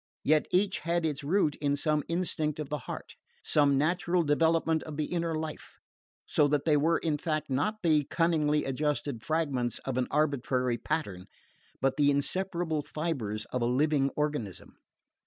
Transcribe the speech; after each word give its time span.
Yet 0.23 0.47
each 0.49 0.79
had 0.79 1.05
its 1.05 1.23
root 1.23 1.53
in 1.57 1.75
some 1.75 2.01
instinct 2.07 2.57
of 2.59 2.69
the 2.69 2.79
heart, 2.89 3.13
some 3.43 3.77
natural 3.77 4.23
development 4.23 4.81
of 4.81 4.97
the 4.97 5.05
inner 5.05 5.35
life, 5.35 5.77
so 6.25 6.47
that 6.47 6.65
they 6.65 6.75
were 6.75 6.97
in 6.97 7.19
fact 7.19 7.51
not 7.51 7.83
the 7.83 8.03
cunningly 8.05 8.65
adjusted 8.65 9.21
fragments 9.21 9.77
of 9.85 9.99
an 9.99 10.07
arbitrary 10.09 10.79
pattern 10.79 11.27
but 11.81 11.97
the 11.97 12.09
inseparable 12.09 12.81
fibres 12.81 13.45
of 13.53 13.61
a 13.61 13.65
living 13.67 14.09
organism. 14.15 14.73